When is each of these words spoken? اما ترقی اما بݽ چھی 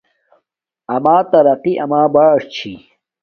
اما 0.95 1.17
ترقی 1.31 1.73
اما 1.83 2.01
بݽ 2.13 2.39
چھی 2.55 2.71